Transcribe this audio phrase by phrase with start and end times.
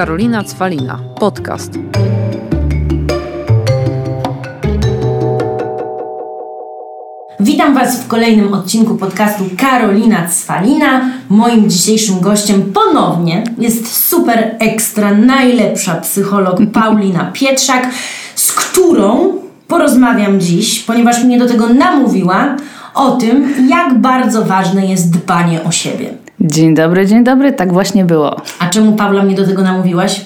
[0.00, 0.98] Karolina Cwalina.
[1.18, 1.72] Podcast.
[7.40, 11.10] Witam Was w kolejnym odcinku podcastu Karolina Cwalina.
[11.28, 17.88] Moim dzisiejszym gościem ponownie jest super ekstra najlepsza psycholog Paulina Pietrzak,
[18.34, 19.32] z którą
[19.68, 22.56] porozmawiam dziś, ponieważ mnie do tego namówiła,
[22.94, 26.19] o tym, jak bardzo ważne jest dbanie o siebie.
[26.40, 28.36] Dzień dobry, dzień dobry, tak właśnie było.
[28.58, 30.20] A czemu Paula mnie do tego namówiłaś?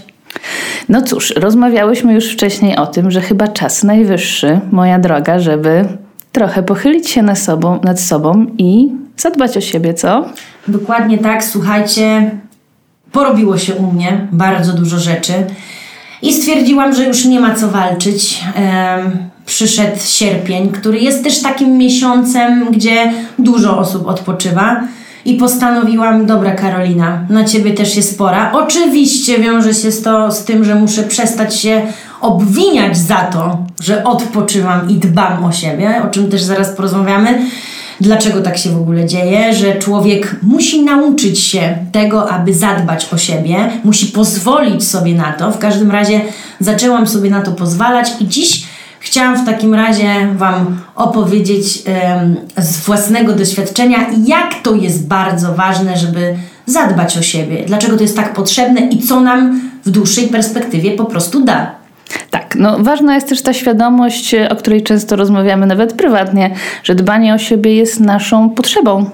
[0.88, 5.84] No cóż, rozmawiałyśmy już wcześniej o tym, że chyba czas najwyższy, moja droga, żeby
[6.32, 10.24] trochę pochylić się nad sobą, nad sobą i zadbać o siebie, co?
[10.68, 12.30] Dokładnie tak, słuchajcie,
[13.12, 15.32] porobiło się u mnie bardzo dużo rzeczy
[16.22, 18.40] i stwierdziłam, że już nie ma co walczyć.
[18.56, 24.80] Um, przyszedł sierpień, który jest też takim miesiącem, gdzie dużo osób odpoczywa.
[25.24, 28.52] I postanowiłam, dobra Karolina, na ciebie też jest pora.
[28.52, 31.82] Oczywiście wiąże się to z tym, że muszę przestać się
[32.20, 37.38] obwiniać za to, że odpoczywam i dbam o siebie, o czym też zaraz porozmawiamy.
[38.00, 43.18] Dlaczego tak się w ogóle dzieje, że człowiek musi nauczyć się tego, aby zadbać o
[43.18, 45.52] siebie, musi pozwolić sobie na to.
[45.52, 46.20] W każdym razie
[46.60, 48.64] zaczęłam sobie na to pozwalać i dziś
[49.04, 51.82] Chciałam w takim razie Wam opowiedzieć
[52.56, 58.16] z własnego doświadczenia, jak to jest bardzo ważne, żeby zadbać o siebie, dlaczego to jest
[58.16, 61.70] tak potrzebne i co nam w dłuższej perspektywie po prostu da.
[62.30, 67.34] Tak, no ważna jest też ta świadomość, o której często rozmawiamy nawet prywatnie, że dbanie
[67.34, 69.10] o siebie jest naszą potrzebą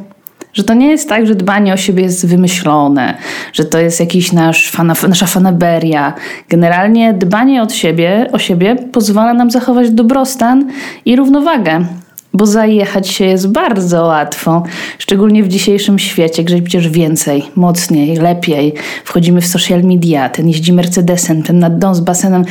[0.53, 3.15] że to nie jest tak, że dbanie o siebie jest wymyślone,
[3.53, 6.13] że to jest jakiś nasz fana, nasza fanaberia.
[6.49, 10.71] Generalnie dbanie od siebie, o siebie pozwala nam zachować dobrostan
[11.05, 11.85] i równowagę.
[12.33, 14.63] Bo zajechać się jest bardzo łatwo,
[14.99, 18.75] szczególnie w dzisiejszym świecie, gdzie przecież więcej, mocniej, lepiej.
[19.05, 22.45] Wchodzimy w social media, ten jeździ Mercedesem, ten nad dom z basenem,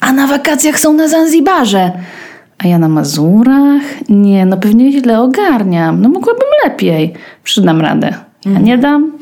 [0.00, 1.92] a na wakacjach są na Zanzibarze.
[2.58, 3.82] A ja na Mazurach?
[4.08, 6.02] Nie, no pewnie źle ogarniam.
[6.02, 7.12] No mogłabym lepiej.
[7.42, 8.14] Przydam radę.
[8.44, 8.80] Ja nie mhm.
[8.80, 9.12] dam.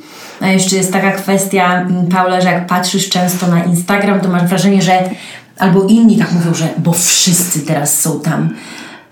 [0.40, 4.82] A jeszcze jest taka kwestia, Paula, że jak patrzysz często na Instagram, to masz wrażenie,
[4.82, 5.10] że
[5.58, 8.48] albo inni tak mówią, że bo wszyscy teraz są tam.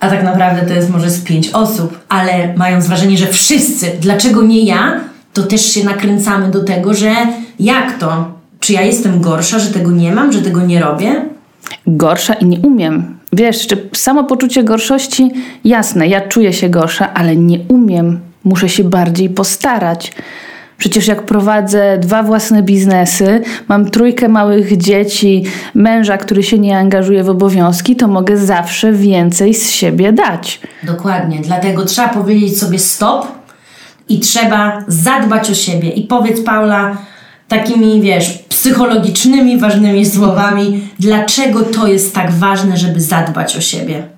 [0.01, 3.91] A tak naprawdę to jest może z pięć osób, ale mają wrażenie, że wszyscy.
[4.01, 5.01] Dlaczego nie ja?
[5.33, 7.15] To też się nakręcamy do tego, że
[7.61, 8.33] jak to?
[8.61, 11.25] Czy ja jestem gorsza, że tego nie mam, że tego nie robię?
[11.87, 13.22] Gorsza i nie umiem.
[13.33, 15.31] Wiesz, czy samo poczucie gorszości,
[15.65, 20.13] jasne, ja czuję się gorsza, ale nie umiem, muszę się bardziej postarać.
[20.79, 25.45] Przecież jak prowadzę dwa własne biznesy, mam trójkę małych dzieci,
[25.75, 30.61] męża, który się nie angażuje w obowiązki, to mogę zawsze więcej z siebie dać.
[30.83, 33.27] Dokładnie, dlatego trzeba powiedzieć sobie stop
[34.09, 35.91] i trzeba zadbać o siebie.
[35.91, 36.97] I powiedz, Paula,
[37.49, 44.12] takimi, wiesz, psychologicznymi, ważnymi słowami, dlaczego to jest tak ważne, żeby zadbać o siebie.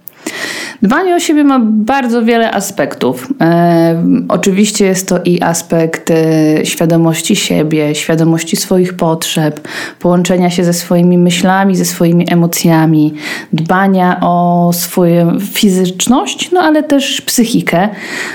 [0.85, 3.29] Dbanie o siebie ma bardzo wiele aspektów.
[3.41, 9.69] E, oczywiście jest to i aspekt e, świadomości siebie, świadomości swoich potrzeb,
[10.01, 13.15] połączenia się ze swoimi myślami, ze swoimi emocjami,
[13.53, 17.89] dbania o swoją fizyczność, no ale też psychikę.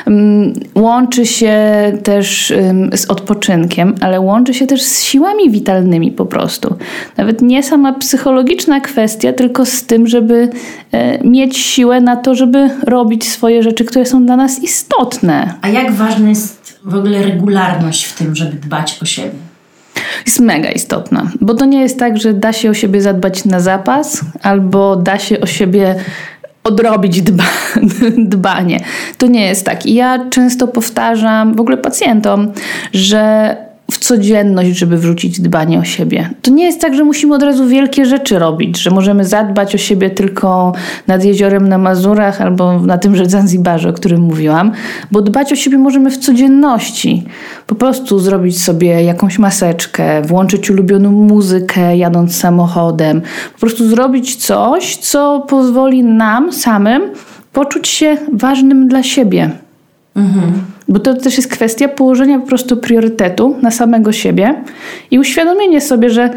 [0.07, 1.57] Mm, łączy się
[2.03, 2.53] też
[2.93, 6.75] z odpoczynkiem, ale łączy się też z siłami witalnymi po prostu.
[7.17, 10.49] Nawet nie sama psychologiczna kwestia, tylko z tym, żeby
[10.91, 15.53] e, mieć siłę na to, żeby robić swoje rzeczy, które są dla nas istotne.
[15.61, 19.38] A jak ważna jest w ogóle regularność w tym, żeby dbać o siebie?
[20.25, 23.59] Jest mega istotna, bo to nie jest tak, że da się o siebie zadbać na
[23.59, 25.95] zapas, albo da się o siebie
[26.63, 27.44] odrobić dba,
[28.35, 28.79] dbanie.
[29.17, 29.85] To nie jest tak.
[29.85, 32.51] I ja często powtarzam w ogóle pacjentom,
[32.94, 33.56] że
[33.91, 36.29] w codzienność, żeby wrzucić dbanie o siebie.
[36.41, 39.77] To nie jest tak, że musimy od razu wielkie rzeczy robić, że możemy zadbać o
[39.77, 40.73] siebie tylko
[41.07, 44.72] nad jeziorem na Mazurach albo na tymże Zanzibarze, o którym mówiłam,
[45.11, 47.23] bo dbać o siebie możemy w codzienności.
[47.67, 53.21] Po prostu zrobić sobie jakąś maseczkę, włączyć ulubioną muzykę jadąc samochodem,
[53.53, 57.01] po prostu zrobić coś, co pozwoli nam samym
[57.53, 59.50] poczuć się ważnym dla siebie.
[60.15, 60.51] Mhm.
[60.89, 64.63] Bo to też jest kwestia położenia po prostu priorytetu na samego siebie
[65.12, 66.30] i uświadomienie sobie, że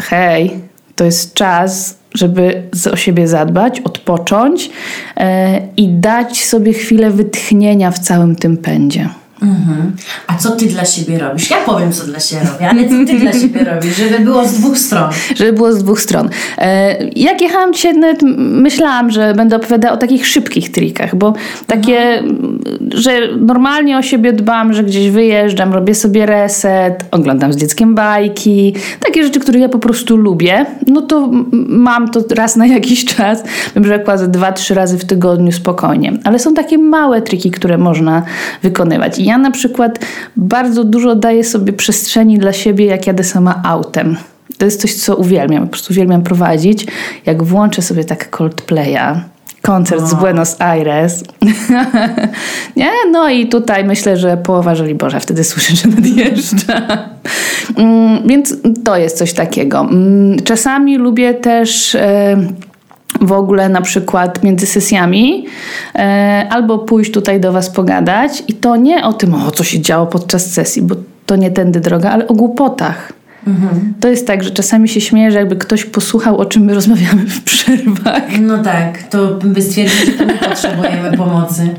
[0.00, 0.50] hej,
[0.96, 2.62] to jest czas, żeby
[2.92, 4.70] o siebie zadbać, odpocząć
[5.16, 9.08] e, i dać sobie chwilę wytchnienia w całym tym pędzie.
[9.42, 9.92] Mhm.
[10.26, 11.50] A co ty dla siebie robisz?
[11.50, 14.54] Ja powiem, co dla siebie robię, ale co ty dla siebie robisz, żeby było z
[14.54, 15.10] dwóch stron?
[15.36, 16.28] Żeby było z dwóch stron.
[16.58, 21.34] E, jak jechałam dzisiaj, nawet myślałam, że będę opowiadała o takich szybkich trikach, bo
[21.66, 22.58] takie, mhm.
[22.94, 23.10] że
[23.40, 29.24] normalnie o siebie dbam, że gdzieś wyjeżdżam, robię sobie reset, oglądam z dzieckiem bajki, takie
[29.24, 31.30] rzeczy, które ja po prostu lubię, no to
[31.68, 33.42] mam to raz na jakiś czas,
[33.74, 36.12] bym rzekła, ze dwa, trzy razy w tygodniu spokojnie.
[36.24, 38.22] Ale są takie małe triki, które można
[38.62, 39.98] wykonywać ja na przykład
[40.36, 44.16] bardzo dużo daję sobie przestrzeni dla siebie, jak jadę sama autem.
[44.58, 45.62] To jest coś, co uwielbiam.
[45.62, 46.86] Po prostu uwielbiam prowadzić.
[47.26, 49.20] Jak włączę sobie tak Coldplaya,
[49.62, 51.24] koncert z Buenos Aires.
[52.76, 52.90] nie?
[53.10, 57.08] No i tutaj myślę, że połowa Boże, wtedy słyszę, że nadjeżdża.
[57.76, 59.80] Mm, więc to jest coś takiego.
[59.80, 61.96] Mm, czasami lubię też...
[63.20, 65.46] W ogóle na przykład między sesjami,
[65.94, 69.80] e, albo pójść tutaj do Was pogadać i to nie o tym, o co się
[69.80, 70.94] działo podczas sesji, bo
[71.26, 73.12] to nie tędy droga, ale o głupotach.
[73.46, 73.94] Mhm.
[74.00, 77.26] To jest tak, że czasami się śmieję, że jakby ktoś posłuchał, o czym my rozmawiamy
[77.26, 78.40] w przerwach.
[78.40, 81.74] No tak, to by stwierdził, że my potrzebujemy pomocy.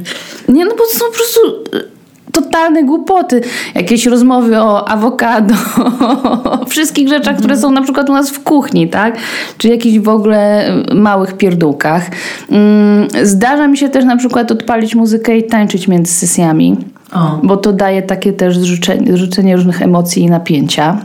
[0.49, 1.39] Nie, no bo to są po prostu
[2.41, 3.41] totalne głupoty.
[3.75, 5.55] Jakieś rozmowy o awokado,
[6.61, 7.37] o wszystkich rzeczach, mhm.
[7.37, 9.17] które są na przykład u nas w kuchni, tak?
[9.57, 12.09] Czy jakichś w ogóle małych pierdółkach.
[12.49, 16.77] Mm, zdarza mi się też na przykład odpalić muzykę i tańczyć między sesjami.
[17.13, 17.39] O.
[17.43, 20.97] Bo to daje takie też zrzucenie, zrzucenie różnych emocji i napięcia.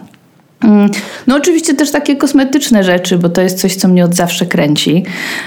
[0.65, 0.91] Mm,
[1.27, 5.05] no oczywiście też takie kosmetyczne rzeczy, bo to jest coś, co mnie od zawsze kręci,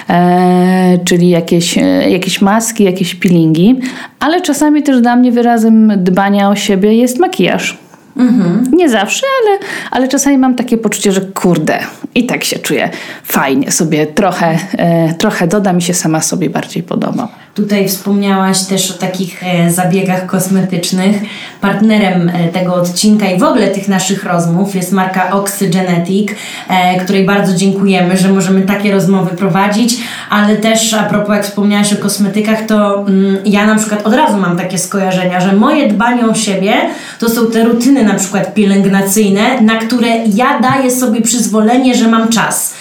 [0.10, 3.80] e, czyli jakieś, e, jakieś maski, jakieś peelingi,
[4.20, 7.78] ale czasami też dla mnie wyrazem dbania o siebie jest makijaż.
[8.18, 8.64] Mhm.
[8.74, 9.60] Nie zawsze, ale,
[9.92, 11.80] ale czasami mam takie poczucie, że kurde,
[12.16, 12.90] i tak się czuję
[13.24, 17.45] fajnie, sobie trochę, e, trochę doda mi się sama sobie bardziej podoba.
[17.56, 21.16] Tutaj wspomniałaś też o takich e, zabiegach kosmetycznych.
[21.62, 26.30] Partnerem e, tego odcinka i w ogóle tych naszych rozmów jest marka Oxygenetic,
[26.70, 29.98] e, której bardzo dziękujemy, że możemy takie rozmowy prowadzić,
[30.30, 34.38] ale też a propos jak wspomniałaś o kosmetykach, to mm, ja na przykład od razu
[34.38, 36.74] mam takie skojarzenia, że moje dbanie o siebie
[37.20, 42.30] to są te rutyny na przykład pielęgnacyjne, na które ja daję sobie przyzwolenie, że mam
[42.30, 42.74] czas.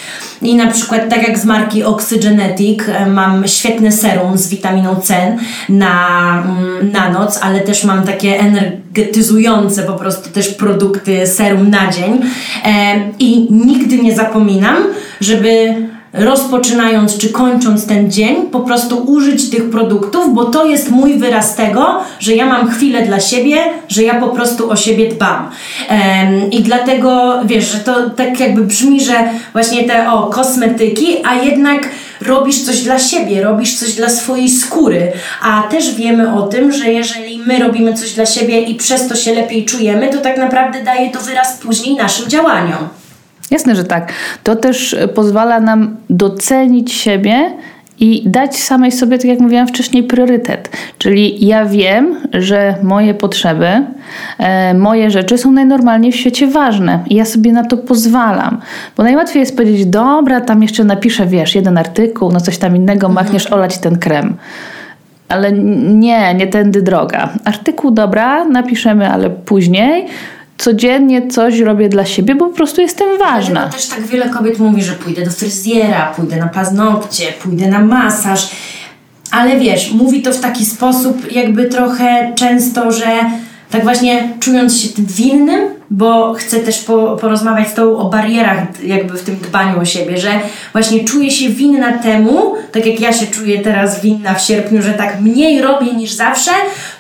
[0.43, 5.37] I na przykład tak jak z marki Oxygenetic e, mam świetne serum z witaminą C
[5.69, 11.91] na, mm, na noc, ale też mam takie energetyzujące po prostu też produkty serum na
[11.93, 12.21] dzień.
[12.65, 14.77] E, I nigdy nie zapominam,
[15.21, 15.75] żeby
[16.15, 21.57] rozpoczynając czy kończąc ten dzień, po prostu użyć tych produktów, bo to jest mój wyraz
[21.57, 23.57] tego, że ja mam chwilę dla siebie,
[23.89, 25.51] że ja po prostu o siebie dbam.
[25.91, 29.15] Um, I dlatego wiesz, że to tak jakby brzmi, że
[29.53, 31.89] właśnie te o kosmetyki, a jednak
[32.21, 35.13] robisz coś dla siebie, robisz coś dla swojej skóry,
[35.43, 39.17] a też wiemy o tym, że jeżeli my robimy coś dla siebie i przez to
[39.17, 43.04] się lepiej czujemy, to tak naprawdę daje to wyraz później naszym działaniom.
[43.55, 44.13] Jasne, że tak.
[44.45, 47.51] To też pozwala nam docenić siebie
[48.01, 50.77] i dać samej sobie, tak jak mówiłam wcześniej, priorytet.
[50.99, 53.69] Czyli ja wiem, że moje potrzeby,
[54.39, 58.61] e, moje rzeczy są najnormalniej w świecie ważne i ja sobie na to pozwalam.
[58.97, 63.07] Bo najłatwiej jest powiedzieć, dobra, tam jeszcze napiszę, wiesz, jeden artykuł, no coś tam innego,
[63.07, 63.25] mhm.
[63.25, 64.37] machniesz olać ten krem.
[65.29, 67.29] Ale nie, nie tędy droga.
[67.45, 70.07] Artykuł, dobra, napiszemy, ale później
[70.59, 73.61] codziennie coś robię dla siebie, bo po prostu jestem ważna.
[73.61, 77.81] Dlatego też tak wiele kobiet mówi, że pójdę do fryzjera, pójdę na paznokcie, pójdę na
[77.81, 78.51] masaż.
[79.31, 83.31] Ale wiesz, mówi to w taki sposób, jakby trochę często, że
[83.71, 88.59] tak właśnie czując się tym winnym, bo chcę też po, porozmawiać z Tobą o barierach
[88.83, 90.31] jakby w tym dbaniu o siebie, że
[90.73, 94.93] właśnie czuję się winna temu, tak jak ja się czuję teraz winna w sierpniu, że
[94.93, 96.51] tak mniej robię niż zawsze,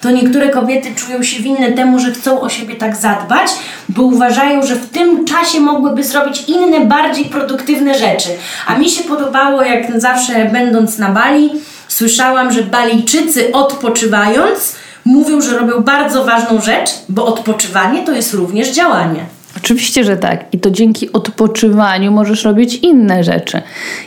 [0.00, 3.48] to niektóre kobiety czują się winne temu, że chcą o siebie tak zadbać,
[3.88, 8.28] bo uważają, że w tym czasie mogłyby zrobić inne, bardziej produktywne rzeczy.
[8.66, 11.50] A mi się podobało, jak zawsze będąc na Bali,
[11.88, 18.70] słyszałam, że Balijczycy odpoczywając, mówią, że robią bardzo ważną rzecz, bo odpoczywanie to jest również
[18.70, 19.24] działanie.
[19.56, 20.44] Oczywiście, że tak.
[20.52, 23.62] I to dzięki odpoczywaniu możesz robić inne rzeczy.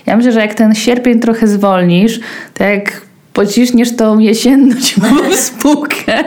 [0.06, 2.20] Ja myślę, że jak ten sierpień trochę zwolnisz,
[2.54, 3.01] to jak
[3.34, 4.75] pociśniesz tą jesienną
[5.34, 6.24] spółkę,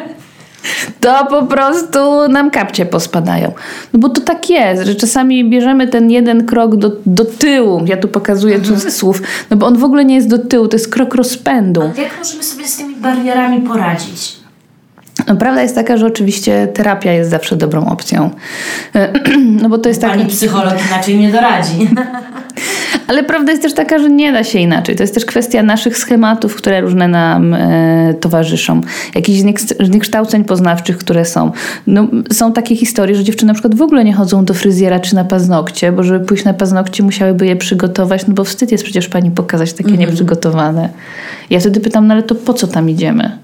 [1.01, 3.53] to po prostu nam kapcie pospadają.
[3.93, 7.83] No bo to tak jest, że czasami bierzemy ten jeden krok do, do tyłu.
[7.87, 8.75] Ja tu pokazuję mhm.
[8.75, 11.83] cudzysłów, no bo on w ogóle nie jest do tyłu, to jest krok rozpędu.
[11.83, 14.40] A jak możemy sobie z tymi barierami poradzić?
[15.39, 18.31] Prawda jest taka, że oczywiście terapia jest zawsze dobrą opcją.
[19.63, 20.11] No bo to jest tak.
[20.11, 21.89] Pani psycholog inaczej nie doradzi.
[23.11, 24.97] Ale prawda jest też taka, że nie da się inaczej.
[24.97, 28.81] To jest też kwestia naszych schematów, które różne nam e, towarzyszą.
[29.15, 29.41] Jakichś
[29.81, 31.53] zniekształceń poznawczych, które są.
[31.87, 35.15] No, są takie historie, że dziewczyny na przykład w ogóle nie chodzą do fryzjera czy
[35.15, 39.09] na paznokcie, bo żeby pójść na paznokcie musiałyby je przygotować, no bo wstyd jest przecież
[39.09, 40.01] pani pokazać takie mhm.
[40.01, 40.89] nieprzygotowane.
[41.51, 43.39] Ja wtedy pytam, no ale to po co tam idziemy?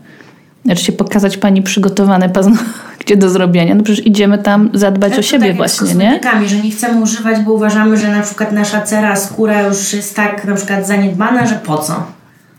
[0.67, 3.75] Znaczy się pokazać pani przygotowane paznokcie do zrobienia.
[3.75, 6.21] No przecież idziemy tam zadbać tak, o siebie tak właśnie, nie?
[6.47, 10.45] że nie chcemy używać, bo uważamy, że na przykład nasza cera, skóra już jest tak
[10.45, 12.16] na przykład zaniedbana, że po co?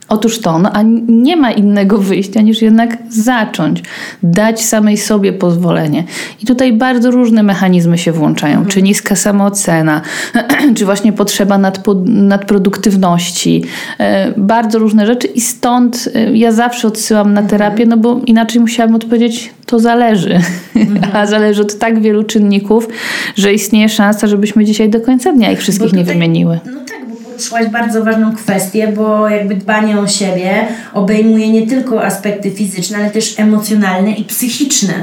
[0.09, 3.83] Otóż to, no, a nie ma innego wyjścia niż jednak zacząć,
[4.23, 6.03] dać samej sobie pozwolenie.
[6.43, 8.67] I tutaj bardzo różne mechanizmy się włączają, mhm.
[8.67, 10.01] czy niska samoocena,
[10.75, 13.63] czy właśnie potrzeba nadpo- nadproduktywności,
[13.97, 18.61] e, bardzo różne rzeczy i stąd e, ja zawsze odsyłam na terapię, no bo inaczej
[18.61, 20.39] musiałabym odpowiedzieć, to zależy,
[20.75, 20.99] mhm.
[21.15, 22.87] a zależy od tak wielu czynników,
[23.35, 26.59] że istnieje szansa, żebyśmy dzisiaj do końca dnia ich wszystkich tutaj, nie wymieniły.
[26.65, 26.96] No tak,
[27.37, 33.09] poruszyłaś bardzo ważną kwestię, bo jakby dbanie o siebie obejmuje nie tylko aspekty fizyczne, ale
[33.09, 34.93] też emocjonalne i psychiczne.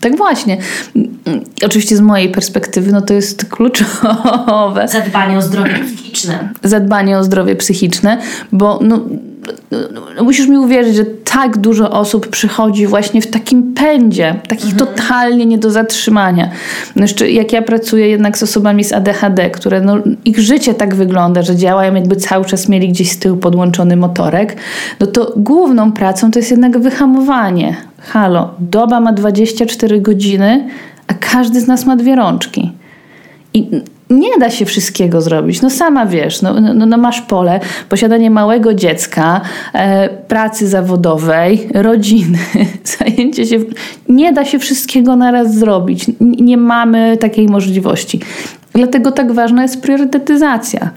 [0.00, 0.58] Tak właśnie.
[1.66, 4.88] Oczywiście z mojej perspektywy no to jest kluczowe.
[4.88, 6.48] Zadbanie o zdrowie psychiczne.
[6.62, 8.18] Zadbanie o zdrowie psychiczne,
[8.52, 9.04] bo no,
[10.16, 14.78] no, musisz mi uwierzyć, że tak dużo osób przychodzi właśnie w takim pędzie, takich mhm.
[14.78, 16.50] totalnie nie do zatrzymania.
[16.96, 20.94] No jeszcze jak ja pracuję jednak z osobami z ADHD, które no, ich życie tak
[20.94, 24.56] wygląda, że działają jakby cały czas mieli gdzieś z tyłu podłączony motorek,
[25.00, 27.76] no to główną pracą to jest jednak wyhamowanie.
[27.98, 30.68] Halo, doba ma 24 godziny,
[31.06, 32.72] a każdy z nas ma dwie rączki.
[33.54, 33.70] I
[34.12, 35.62] nie da się wszystkiego zrobić.
[35.62, 39.40] No sama wiesz, no, no, no masz pole, posiadanie małego dziecka,
[39.72, 42.38] e, pracy zawodowej, rodziny,
[42.98, 43.58] zajęcie się.
[44.08, 46.06] Nie da się wszystkiego naraz zrobić.
[46.20, 48.20] Nie mamy takiej możliwości.
[48.74, 50.90] Dlatego tak ważna jest priorytetyzacja.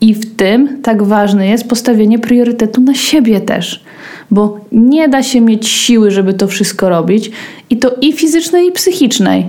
[0.00, 3.84] I w tym tak ważne jest postawienie priorytetu na siebie też.
[4.30, 7.30] Bo nie da się mieć siły, żeby to wszystko robić,
[7.70, 9.48] i to i fizycznej, i psychicznej,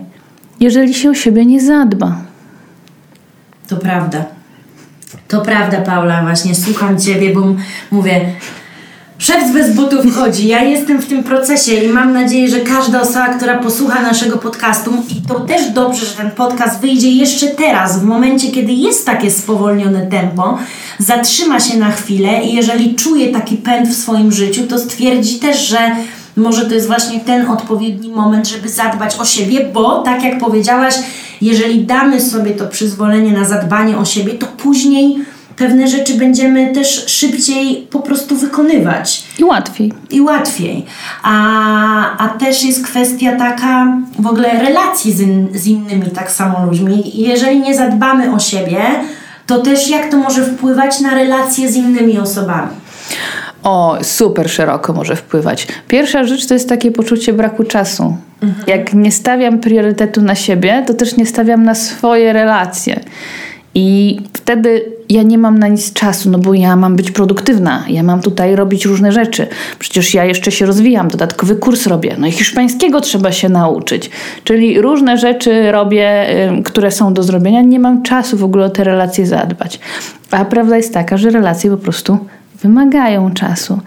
[0.60, 2.31] jeżeli się o siebie nie zadba.
[3.72, 4.26] To prawda.
[5.28, 7.42] To prawda, Paula, właśnie słucham Ciebie, bo
[7.92, 8.26] mówię,
[9.18, 10.48] szef bez butów chodzi.
[10.48, 14.92] Ja jestem w tym procesie i mam nadzieję, że każda osoba, która posłucha naszego podcastu,
[15.10, 19.32] i to też dobrze, że ten podcast wyjdzie jeszcze teraz, w momencie, kiedy jest takie
[19.32, 20.58] spowolnione tempo,
[21.00, 25.68] zatrzyma się na chwilę i jeżeli czuje taki pęd w swoim życiu, to stwierdzi też,
[25.68, 25.96] że
[26.38, 30.96] może to jest właśnie ten odpowiedni moment, żeby zadbać o siebie, bo tak jak powiedziałaś,
[31.42, 37.06] jeżeli damy sobie to przyzwolenie na zadbanie o siebie, to później pewne rzeczy będziemy też
[37.08, 39.24] szybciej po prostu wykonywać.
[39.40, 39.94] I łatwiej.
[40.10, 40.86] I łatwiej.
[41.24, 46.66] A, a też jest kwestia taka w ogóle relacji z, in, z innymi tak samo
[46.66, 47.12] ludźmi.
[47.14, 48.82] Jeżeli nie zadbamy o siebie,
[49.48, 52.72] to też jak to może wpływać na relacje z innymi osobami.
[53.64, 55.68] O, super szeroko może wpływać.
[55.88, 58.18] Pierwsza rzecz to jest takie poczucie braku czasu.
[58.42, 58.64] Mhm.
[58.68, 63.00] Jak nie stawiam priorytetu na siebie, to też nie stawiam na swoje relacje.
[63.76, 68.04] I wtedy ja nie mam na nic czasu, no bo ja mam być produktywna, ja
[68.04, 69.48] mam tutaj robić różne rzeczy.
[69.80, 74.10] Przecież ja jeszcze się rozwijam, dodatkowy kurs robię, no i hiszpańskiego trzeba się nauczyć.
[74.44, 76.28] Czyli różne rzeczy robię,
[76.66, 79.80] które są do zrobienia, nie mam czasu w ogóle o te relacje zadbać.
[80.32, 82.18] A prawda jest taka, że relacje po prostu
[82.62, 83.80] wymagają czasu.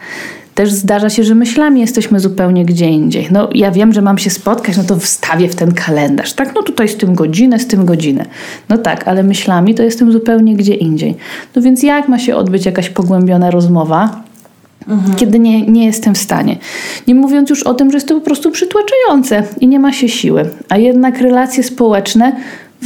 [0.54, 3.28] Też zdarza się, że myślami jesteśmy zupełnie gdzie indziej.
[3.30, 6.32] No ja wiem, że mam się spotkać, no to wstawię w ten kalendarz.
[6.32, 8.24] Tak, no tutaj z tym godzinę, z tym godzinę.
[8.68, 11.16] No tak, ale myślami to jestem zupełnie gdzie indziej.
[11.56, 14.22] No więc jak ma się odbyć jakaś pogłębiona rozmowa,
[14.88, 15.14] Mhm.
[15.16, 16.56] kiedy nie, nie jestem w stanie.
[17.06, 20.08] Nie mówiąc już o tym, że jest to po prostu przytłaczające i nie ma się
[20.08, 20.50] siły.
[20.68, 22.36] A jednak relacje społeczne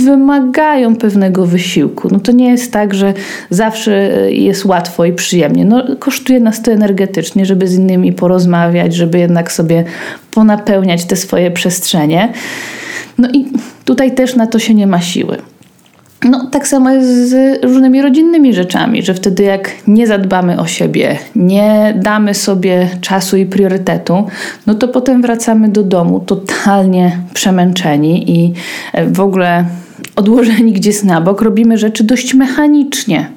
[0.05, 2.09] wymagają pewnego wysiłku.
[2.13, 3.15] No to nie jest tak, że
[3.51, 5.65] zawsze e, jest łatwo i przyjemnie.
[5.65, 9.85] No, kosztuje nas to energetycznie, żeby z innymi porozmawiać, żeby jednak sobie
[10.31, 12.33] ponapełniać te swoje przestrzenie.
[13.19, 13.47] No i
[13.85, 15.37] tutaj też na to się nie ma siły.
[16.25, 21.19] No, tak samo jest z różnymi rodzinnymi rzeczami, że wtedy jak nie zadbamy o siebie,
[21.37, 24.25] nie damy sobie czasu i priorytetu,
[24.67, 28.53] no to potem wracamy do domu totalnie przemęczeni i
[28.93, 29.65] e, w ogóle
[30.17, 33.31] odłożeni gdzieś na bok, robimy rzeczy dość mechanicznie.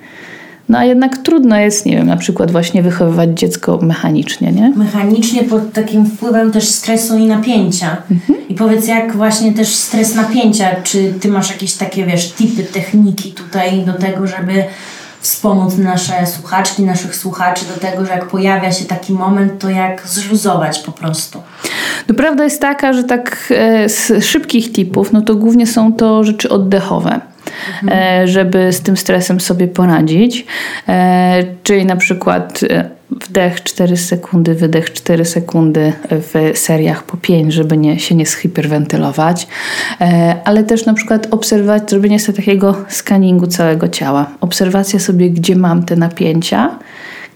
[0.69, 4.73] No a jednak trudno jest, nie wiem, na przykład właśnie wychowywać dziecko mechanicznie, nie?
[4.75, 7.97] Mechanicznie pod takim wpływem też stresu i napięcia.
[8.11, 8.47] Mhm.
[8.49, 13.31] I powiedz, jak właśnie też stres napięcia, czy ty masz jakieś takie, wiesz, typy, techniki
[13.31, 14.63] tutaj do tego, żeby
[15.21, 20.07] wspomóc nasze słuchaczki, naszych słuchaczy do tego, że jak pojawia się taki moment, to jak
[20.07, 21.43] zluzować po prostu.
[22.07, 26.23] No prawda jest taka, że tak e, z szybkich tipów, no to głównie są to
[26.23, 27.19] rzeczy oddechowe.
[27.83, 28.27] mhm.
[28.27, 30.45] żeby z tym stresem sobie poradzić.
[31.63, 32.59] Czyli na przykład
[33.11, 39.47] wdech 4 sekundy, wydech 4 sekundy w seriach po 5, żeby nie, się nie zhiperwentylować,
[40.01, 44.29] e, ale też na przykład obserwować, zrobienie sobie takiego skaningu całego ciała.
[44.41, 46.79] Obserwacja sobie, gdzie mam te napięcia,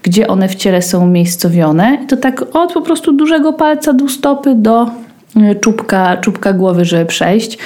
[0.02, 4.08] gdzie one w ciele są umiejscowione i to tak od po prostu dużego palca do
[4.08, 4.90] stopy do
[5.36, 7.58] e, czubka, czubka głowy, żeby przejść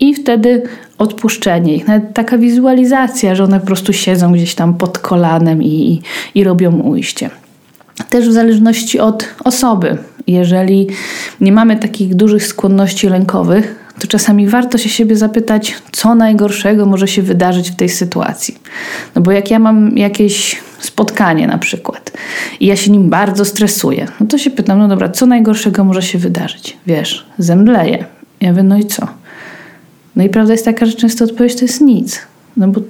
[0.00, 0.62] i wtedy
[0.98, 5.66] odpuszczenie ich, nawet taka wizualizacja, że one po prostu siedzą gdzieś tam pod kolanem i,
[5.66, 6.02] i,
[6.40, 7.30] i robią ujście.
[8.08, 9.98] Też w zależności od osoby.
[10.26, 10.88] Jeżeli
[11.40, 17.08] nie mamy takich dużych skłonności lękowych, to czasami warto się siebie zapytać, co najgorszego może
[17.08, 18.58] się wydarzyć w tej sytuacji.
[19.14, 22.12] No bo jak ja mam jakieś spotkanie na przykład
[22.60, 26.02] i ja się nim bardzo stresuję, no to się pytam, no dobra, co najgorszego może
[26.02, 26.76] się wydarzyć?
[26.86, 28.04] Wiesz, zemdleję.
[28.40, 29.08] Ja mówię, no i co?
[30.16, 32.20] No i prawda jest taka, że często odpowiedź to jest nic.
[32.56, 32.80] No bo,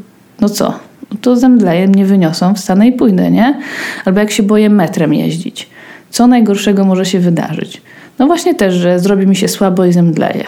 [0.41, 0.79] no co?
[1.21, 3.61] To zemdleję, mnie wyniosą, wstanę i pójdę, nie?
[4.05, 5.71] Albo jak się boję metrem jeździć.
[6.11, 7.83] Co najgorszego może się wydarzyć?
[8.19, 10.45] No właśnie też, że zrobi mi się słabo i zemdleję.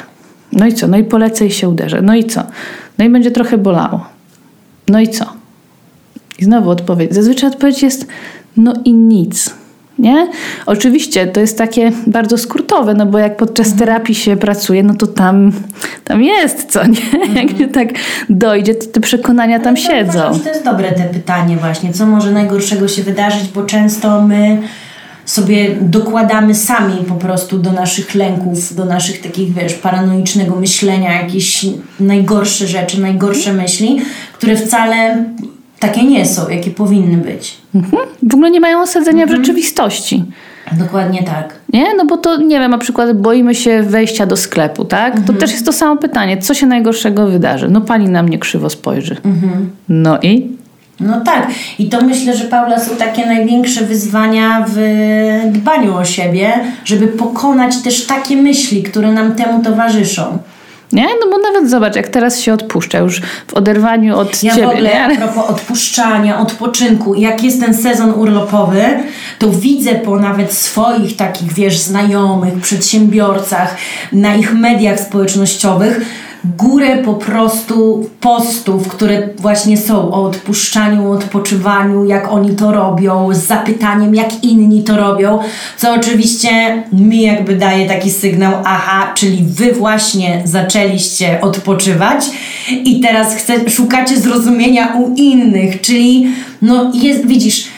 [0.52, 0.88] No i co?
[0.88, 2.02] No i polecę i się uderzę.
[2.02, 2.42] No i co?
[2.99, 4.06] No i będzie trochę bolało.
[4.88, 5.25] No i co?
[6.38, 7.14] I znowu odpowiedź.
[7.14, 8.06] Zazwyczaj odpowiedź jest
[8.56, 9.54] no i nic.
[9.98, 10.28] Nie?
[10.66, 13.78] Oczywiście to jest takie bardzo skrótowe, no bo jak podczas mhm.
[13.78, 15.52] terapii się pracuje, no to tam,
[16.04, 17.00] tam jest co, nie?
[17.24, 17.48] Mhm.
[17.48, 17.88] Jak się tak
[18.28, 20.40] dojdzie, to te przekonania tam siedzą.
[20.44, 24.58] to jest dobre te pytanie właśnie, co może najgorszego się wydarzyć, bo często my
[25.24, 31.66] sobie dokładamy sami po prostu do naszych lęków, do naszych takich, wiesz, paranoicznego myślenia, jakieś
[32.00, 34.00] najgorsze rzeczy, najgorsze myśli,
[34.32, 35.24] które wcale
[35.86, 37.56] takie nie są, jakie powinny być.
[37.74, 38.02] Mhm.
[38.22, 39.28] W ogóle nie mają osadzenia mhm.
[39.28, 40.24] w rzeczywistości.
[40.72, 41.54] Dokładnie tak.
[41.72, 41.94] Nie?
[41.94, 45.08] No bo to, nie wiem, na przykład boimy się wejścia do sklepu, tak?
[45.08, 45.26] Mhm.
[45.26, 47.68] To też jest to samo pytanie, co się najgorszego wydarzy?
[47.68, 49.16] No pani na mnie krzywo spojrzy.
[49.24, 49.70] Mhm.
[49.88, 50.48] No i?
[51.00, 51.48] No tak.
[51.78, 54.76] I to myślę, że Paula są takie największe wyzwania w
[55.52, 56.52] dbaniu o siebie,
[56.84, 60.38] żeby pokonać też takie myśli, które nam temu towarzyszą.
[60.94, 61.06] Nie?
[61.20, 64.62] No bo nawet zobacz, jak teraz się odpuszcza już w oderwaniu od ja ciebie.
[64.62, 65.04] Ja w ogóle nie?
[65.04, 68.82] a propos odpuszczania, odpoczynku, jak jest ten sezon urlopowy,
[69.38, 73.76] to widzę po nawet swoich takich, wiesz, znajomych, przedsiębiorcach,
[74.12, 76.00] na ich mediach społecznościowych,
[76.58, 83.38] górę po prostu postów, które właśnie są o odpuszczaniu, odpoczywaniu, jak oni to robią, z
[83.38, 85.38] zapytaniem, jak inni to robią,
[85.76, 92.24] co oczywiście mi jakby daje taki sygnał, aha, czyli wy właśnie zaczęliście odpoczywać
[92.85, 96.28] i teraz chce, szukacie zrozumienia u innych, czyli
[96.62, 97.73] no jest, widzisz,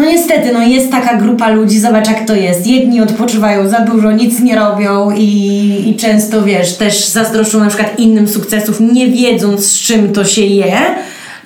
[0.00, 2.66] no niestety, no jest taka grupa ludzi, zobacz jak to jest.
[2.66, 7.98] Jedni odpoczywają za dużo, nic nie robią i, i często, wiesz, też zazdroszczą na przykład
[7.98, 10.78] innym sukcesów, nie wiedząc z czym to się je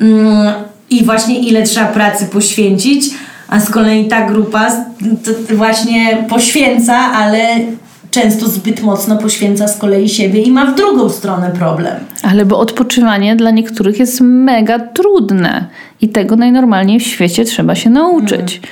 [0.00, 0.52] mm,
[0.90, 3.04] i właśnie ile trzeba pracy poświęcić,
[3.48, 4.70] a z kolei ta grupa
[5.50, 7.38] właśnie poświęca, ale
[8.14, 11.94] często zbyt mocno poświęca z kolei siebie i ma w drugą stronę problem.
[12.22, 15.66] Ale bo odpoczywanie dla niektórych jest mega trudne
[16.00, 18.56] i tego najnormalniej w świecie trzeba się nauczyć.
[18.56, 18.68] Mm.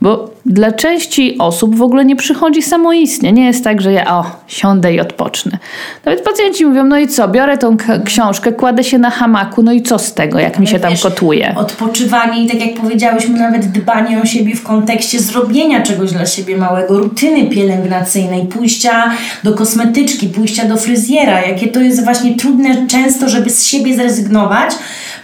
[0.00, 3.32] Bo dla części osób w ogóle nie przychodzi samoistnie.
[3.32, 5.58] Nie jest tak, że ja o, siądę i odpocznę.
[6.04, 9.82] Nawet pacjenci mówią, no i co, biorę tą książkę, kładę się na hamaku, no i
[9.82, 11.54] co z tego, jak mi się tam kotuje.
[11.56, 16.56] Odpoczywanie i tak jak powiedziałyśmy, nawet dbanie o siebie w kontekście zrobienia czegoś dla siebie
[16.56, 19.10] małego, rutyny pielęgnacyjnej, pójścia
[19.44, 24.70] do kosmetyczki, pójścia do fryzjera, jakie to jest właśnie trudne często, żeby z siebie zrezygnować,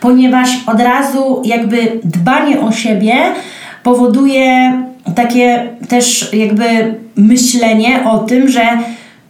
[0.00, 3.14] ponieważ od razu jakby dbanie o siebie
[3.86, 4.72] powoduje
[5.14, 8.78] takie też jakby myślenie o tym, że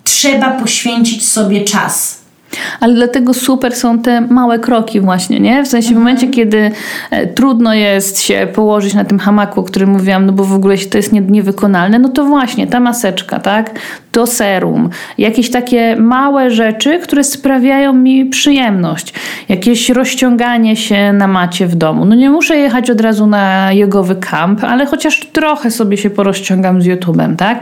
[0.05, 2.21] trzeba poświęcić sobie czas.
[2.81, 5.64] Ale dlatego super są te małe kroki właśnie, nie?
[5.64, 6.71] W sensie w momencie, kiedy
[7.11, 10.79] e, trudno jest się położyć na tym hamaku, o którym mówiłam, no bo w ogóle
[10.79, 13.71] to jest nie, niewykonalne, no to właśnie ta maseczka, tak?
[14.12, 19.14] To serum, jakieś takie małe rzeczy, które sprawiają mi przyjemność.
[19.49, 22.05] Jakieś rozciąganie się na macie w domu.
[22.05, 26.83] No nie muszę jechać od razu na jogowy kamp, ale chociaż trochę sobie się porozciągam
[26.83, 27.61] z YouTube'em, tak?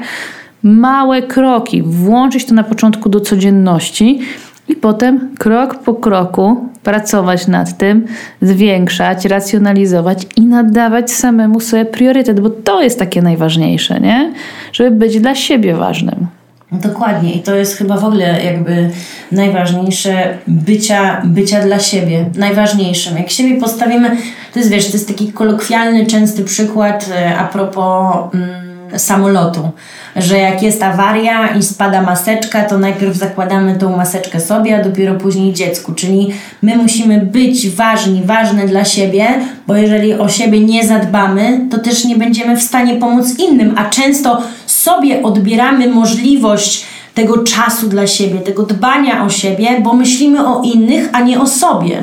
[0.63, 4.21] Małe kroki, włączyć to na początku do codzienności
[4.69, 8.07] i potem krok po kroku pracować nad tym,
[8.43, 14.33] zwiększać, racjonalizować i nadawać samemu sobie priorytet, bo to jest takie najważniejsze, nie?
[14.73, 16.27] Żeby być dla siebie ważnym.
[16.73, 18.91] Dokładnie i to jest chyba w ogóle jakby
[19.33, 23.17] najważniejsze bycia, bycia dla siebie, najważniejszym.
[23.17, 24.17] Jak siebie postawimy,
[24.53, 28.64] to jest wiesz, to jest taki kolokwialny, częsty przykład e, a propos mm,
[28.97, 29.71] samolotu,
[30.17, 35.15] że jak jest awaria i spada maseczka, to najpierw zakładamy tą maseczkę sobie, a dopiero
[35.15, 35.93] później dziecku.
[35.93, 36.31] Czyli
[36.63, 39.27] my musimy być ważni, ważne dla siebie,
[39.67, 43.91] bo jeżeli o siebie nie zadbamy, to też nie będziemy w stanie pomóc innym, a
[43.91, 50.63] często sobie odbieramy możliwość tego czasu dla siebie, tego dbania o siebie, bo myślimy o
[50.63, 52.03] innych, a nie o sobie.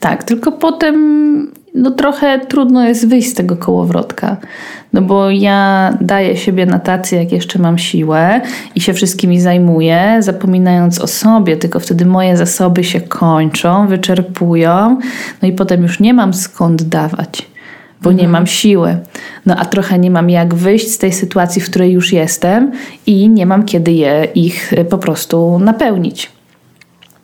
[0.00, 4.36] Tak, tylko potem no trochę trudno jest wyjść z tego kołowrotka.
[4.92, 8.40] No bo ja daję siebie na tacy, jak jeszcze mam siłę
[8.74, 14.98] i się wszystkimi zajmuję, zapominając o sobie, tylko wtedy moje zasoby się kończą, wyczerpują,
[15.42, 17.48] no i potem już nie mam skąd dawać,
[18.02, 18.16] bo mhm.
[18.16, 18.96] nie mam siły.
[19.46, 22.72] No a trochę nie mam jak wyjść z tej sytuacji, w której już jestem
[23.06, 26.30] i nie mam kiedy je ich po prostu napełnić.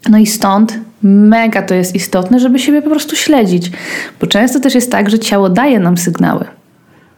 [0.09, 3.71] No i stąd mega to jest istotne, żeby siebie po prostu śledzić,
[4.21, 6.45] bo często też jest tak, że ciało daje nam sygnały.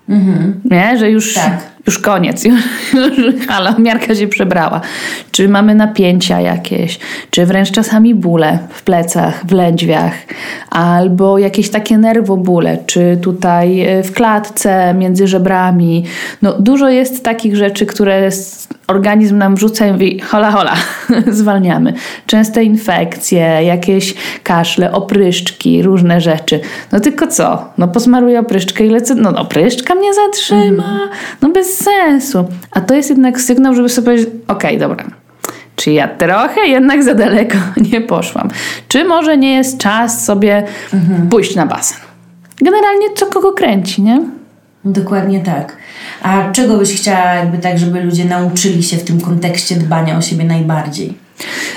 [0.09, 0.61] Mhm.
[0.65, 0.99] Nie?
[0.99, 1.59] Że już, tak.
[1.87, 2.55] Już koniec, już,
[3.49, 4.81] hala, miarka się przebrała.
[5.31, 6.99] Czy mamy napięcia jakieś,
[7.31, 10.15] czy wręcz czasami bóle w plecach, w lędźwiach,
[10.71, 16.05] albo jakieś takie nerwobóle, czy tutaj e, w klatce, między żebrami.
[16.43, 18.31] No, dużo jest takich rzeczy, które
[18.87, 20.75] organizm nam wrzuca i mówi hola hola,
[21.41, 21.93] zwalniamy.
[22.27, 26.61] Częste infekcje, jakieś kaszle, opryszczki, różne rzeczy.
[26.93, 27.65] No tylko co?
[27.79, 31.01] No posmaruję opryszczkę i lecę, no opryszczka mnie zatrzyma.
[31.43, 32.49] No bez sensu.
[32.71, 35.05] A to jest jednak sygnał, żeby sobie powiedzieć, okej, okay, dobra,
[35.77, 37.59] czy ja trochę jednak za daleko
[37.93, 38.49] nie poszłam?
[38.89, 41.29] Czy może nie jest czas sobie mhm.
[41.29, 41.99] pójść na basen?
[42.57, 44.21] Generalnie co kogo kręci, nie?
[44.85, 45.77] Dokładnie tak.
[46.23, 50.23] A czego byś chciała jakby tak, żeby ludzie nauczyli się w tym kontekście dbania o
[50.23, 51.15] siebie najbardziej?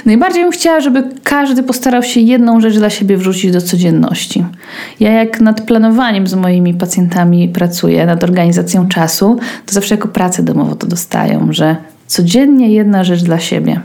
[0.05, 4.45] Najbardziej bym chciała, żeby każdy postarał się jedną rzecz dla siebie wrzucić do codzienności.
[4.99, 10.43] Ja jak nad planowaniem z moimi pacjentami pracuję, nad organizacją czasu, to zawsze jako pracę
[10.43, 11.75] domową to dostają, że
[12.07, 13.81] codziennie jedna rzecz dla siebie.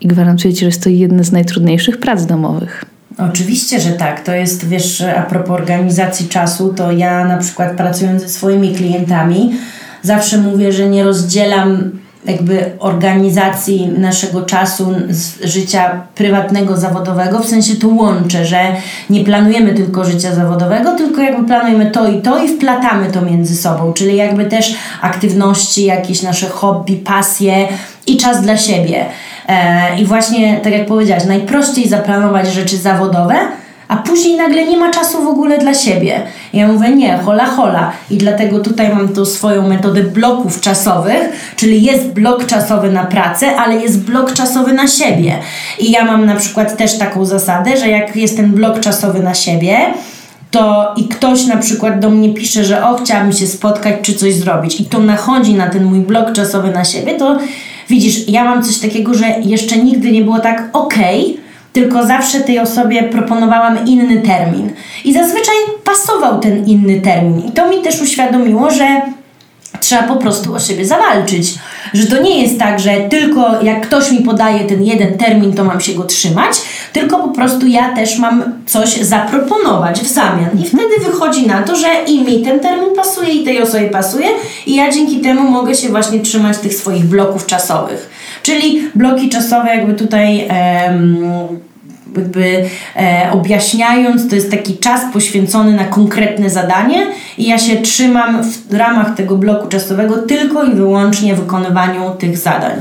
[0.00, 2.84] I gwarantuję Ci, że jest to jedna z najtrudniejszych prac domowych.
[3.18, 4.24] Oczywiście, że tak.
[4.24, 9.52] To jest, wiesz, a propos organizacji czasu, to ja na przykład pracując ze swoimi klientami,
[10.02, 11.90] zawsze mówię, że nie rozdzielam
[12.24, 14.94] jakby organizacji naszego czasu
[15.44, 18.76] życia prywatnego, zawodowego, w sensie to łączę, że
[19.10, 23.56] nie planujemy tylko życia zawodowego, tylko jakby planujemy to i to i wplatamy to między
[23.56, 27.68] sobą, czyli jakby też aktywności, jakieś nasze hobby, pasje
[28.06, 29.04] i czas dla siebie.
[29.48, 33.34] E, I właśnie, tak jak powiedziałaś, najprościej zaplanować rzeczy zawodowe,
[33.88, 36.22] a później nagle nie ma czasu w ogóle dla siebie.
[36.52, 37.92] Ja mówię, nie, hola, hola.
[38.10, 43.56] I dlatego tutaj mam tą swoją metodę bloków czasowych, czyli jest blok czasowy na pracę,
[43.56, 45.38] ale jest blok czasowy na siebie.
[45.78, 49.34] I ja mam na przykład też taką zasadę, że jak jest ten blok czasowy na
[49.34, 49.76] siebie,
[50.50, 54.34] to i ktoś na przykład do mnie pisze, że o, chciałabym się spotkać czy coś
[54.34, 57.38] zrobić i to nachodzi na ten mój blok czasowy na siebie, to
[57.88, 62.40] widzisz, ja mam coś takiego, że jeszcze nigdy nie było tak okej, okay, tylko zawsze
[62.40, 64.70] tej osobie proponowałam inny termin.
[65.04, 65.54] I zazwyczaj
[65.84, 67.42] pasował ten inny termin.
[67.48, 69.02] I to mi też uświadomiło, że
[69.80, 71.54] trzeba po prostu o siebie zawalczyć.
[71.94, 75.64] Że to nie jest tak, że tylko jak ktoś mi podaje ten jeden termin, to
[75.64, 76.52] mam się go trzymać,
[76.92, 80.50] tylko po prostu ja też mam coś zaproponować w zamian.
[80.58, 84.26] I wtedy wychodzi na to, że i mi ten termin pasuje, i tej osobie pasuje,
[84.66, 88.10] i ja dzięki temu mogę się właśnie trzymać tych swoich bloków czasowych.
[88.42, 90.46] Czyli bloki czasowe, jakby tutaj.
[90.48, 91.67] Em,
[92.18, 92.64] jakby
[92.96, 97.06] e, objaśniając, to jest taki czas poświęcony na konkretne zadanie
[97.38, 102.72] i ja się trzymam w ramach tego bloku czasowego tylko i wyłącznie wykonywaniu tych zadań.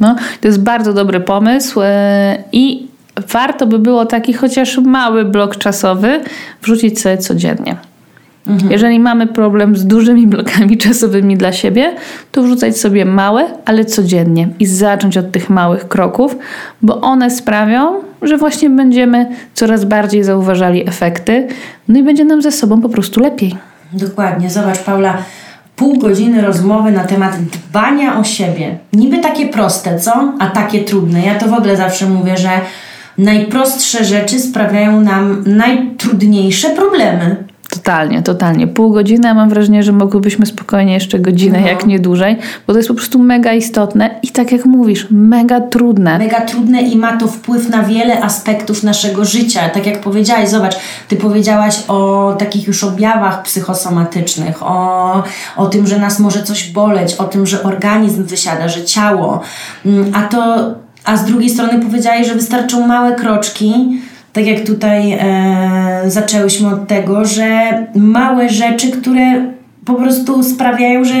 [0.00, 2.86] No, to jest bardzo dobry pomysł e, i
[3.28, 6.20] warto by było taki chociaż mały blok czasowy
[6.62, 7.76] wrzucić sobie codziennie.
[8.46, 8.72] Mhm.
[8.72, 11.94] Jeżeli mamy problem z dużymi blokami czasowymi dla siebie,
[12.32, 16.36] to wrzucać sobie małe, ale codziennie i zacząć od tych małych kroków,
[16.82, 21.46] bo one sprawią, że właśnie będziemy coraz bardziej zauważali efekty,
[21.88, 23.56] no i będzie nam ze sobą po prostu lepiej.
[23.92, 24.50] Dokładnie.
[24.50, 25.18] Zobacz, Paula,
[25.76, 28.78] pół godziny rozmowy na temat dbania o siebie.
[28.92, 30.32] Niby takie proste, co?
[30.38, 31.22] A takie trudne.
[31.26, 32.50] Ja to w ogóle zawsze mówię, że
[33.18, 37.36] najprostsze rzeczy sprawiają nam najtrudniejsze problemy.
[37.90, 38.66] Totalnie, totalnie.
[38.66, 41.66] Pół godziny, a mam wrażenie, że mogłybyśmy spokojnie jeszcze godzinę, no.
[41.66, 45.60] jak nie dłużej, bo to jest po prostu mega istotne i tak jak mówisz, mega
[45.60, 46.18] trudne.
[46.18, 49.68] Mega trudne i ma to wpływ na wiele aspektów naszego życia.
[49.68, 50.76] Tak jak powiedziałaś, zobacz,
[51.08, 55.22] ty powiedziałaś o takich już objawach psychosomatycznych, o,
[55.56, 59.40] o tym, że nas może coś boleć, o tym, że organizm wysiada, że ciało.
[59.86, 60.70] Mm, a to,
[61.04, 64.00] a z drugiej strony powiedziałaś, że wystarczą małe kroczki,
[64.32, 69.52] tak jak tutaj e, zaczęłyśmy od tego, że małe rzeczy, które
[69.84, 71.14] po prostu sprawiają, że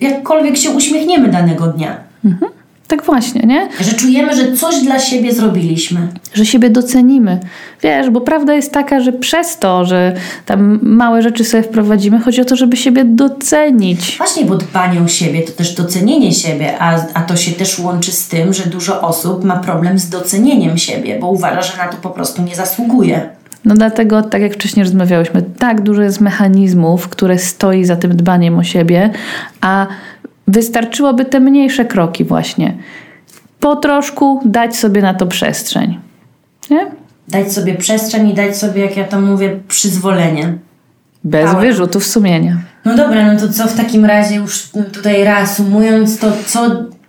[0.00, 1.96] jakkolwiek się uśmiechniemy danego dnia.
[2.24, 2.52] Mhm.
[2.92, 3.68] Tak właśnie, nie?
[3.80, 6.08] Że czujemy, że coś dla siebie zrobiliśmy.
[6.34, 7.40] Że siebie docenimy.
[7.82, 10.14] Wiesz, bo prawda jest taka, że przez to, że
[10.46, 14.16] tam małe rzeczy sobie wprowadzimy, chodzi o to, żeby siebie docenić.
[14.18, 18.12] Właśnie, bo dbanie o siebie to też docenienie siebie, a, a to się też łączy
[18.12, 21.96] z tym, że dużo osób ma problem z docenieniem siebie, bo uważa, że na to
[21.96, 23.28] po prostu nie zasługuje.
[23.64, 28.58] No dlatego, tak jak wcześniej rozmawiałyśmy, tak dużo jest mechanizmów, które stoi za tym dbaniem
[28.58, 29.10] o siebie,
[29.60, 29.86] a
[30.48, 32.74] wystarczyłoby te mniejsze kroki właśnie.
[33.60, 35.98] Po troszku dać sobie na to przestrzeń.
[36.70, 36.86] Nie?
[37.28, 40.58] Dać sobie przestrzeń i dać sobie, jak ja to mówię, przyzwolenie.
[41.24, 42.56] Bez Ale- wyrzutów sumienia.
[42.84, 46.60] No dobra, no to co w takim razie już tutaj reasumując, to co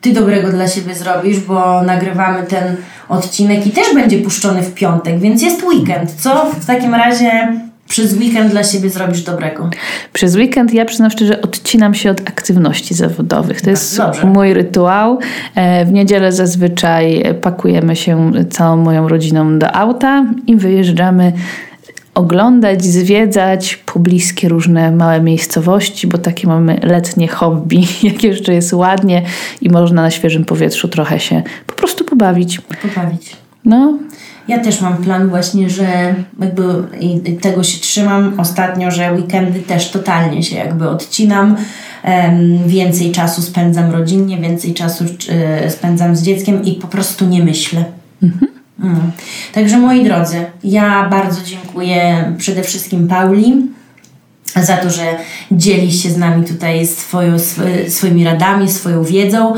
[0.02, 2.76] ty dobrego dla siebie zrobisz, bo nagrywamy ten
[3.10, 6.12] odcinek i też będzie puszczony w piątek, więc jest weekend.
[6.12, 7.54] Co w takim razie
[7.94, 9.70] przez weekend dla siebie zrobisz dobrego?
[10.14, 13.62] Przez weekend ja przyznam szczerze, odcinam się od aktywności zawodowych.
[13.62, 14.28] To jest dobrze.
[14.28, 15.20] mój rytuał.
[15.56, 21.34] E, W niedzielę zazwyczaj pakujemy się całą moją rodziną do auta i wyjeżdżamy
[22.16, 29.22] oglądać, zwiedzać pobliskie różne małe miejscowości, bo takie mamy letnie hobby, jak jeszcze jest ładnie
[29.62, 32.62] i można na świeżym powietrzu trochę się po prostu pobawić.
[32.82, 33.36] Poprawić.
[33.66, 33.98] No,
[34.48, 36.64] Ja też mam plan właśnie, że jakby
[37.00, 41.58] i tego się trzymam ostatnio, że weekendy też totalnie się jakby odcinam.
[42.66, 47.86] Więcej czasu spędzam rodzinnie, więcej czasu e, spędzam z dzieckiem i po prostu nie myślę.
[48.80, 49.12] Mm.
[49.54, 53.68] Także moi drodzy, ja bardzo dziękuję przede wszystkim Pauli
[54.56, 55.04] za to, że
[55.52, 59.54] dzieli się z nami tutaj swoją, sw- swoimi radami, swoją wiedzą.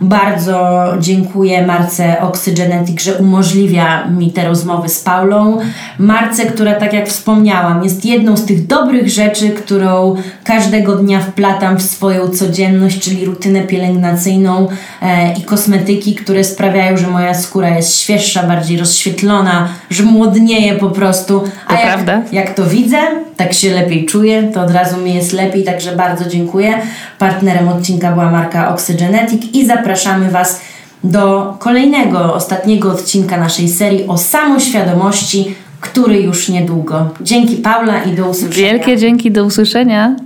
[0.00, 5.58] Bardzo dziękuję Marce Oxygenetic, że umożliwia mi te rozmowy z Paulą.
[5.98, 11.76] Marce, która, tak jak wspomniałam, jest jedną z tych dobrych rzeczy, którą każdego dnia wplatam
[11.76, 14.68] w swoją codzienność, czyli rutynę pielęgnacyjną
[15.02, 20.90] e, i kosmetyki, które sprawiają, że moja skóra jest świeższa, bardziej rozświetlona, że młodnieje po
[20.90, 21.44] prostu.
[21.66, 22.22] A To jak, prawda.
[22.32, 22.98] jak to widzę,
[23.36, 26.74] tak się lepiej czuję, to od razu mi jest lepiej, także bardzo dziękuję.
[27.18, 30.60] Partnerem odcinka była marka Oxygenetic i zapraszamy Was
[31.04, 37.08] do kolejnego, ostatniego odcinka naszej serii o samoświadomości, który już niedługo.
[37.20, 38.72] Dzięki Paula i do usłyszenia.
[38.72, 40.16] wielkie dzięki, do usłyszenia.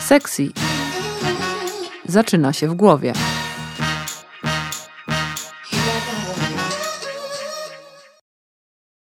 [0.00, 0.48] Sexy
[2.06, 3.12] zaczyna się w głowie.